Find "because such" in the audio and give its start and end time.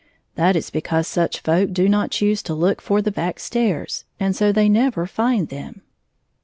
0.71-1.41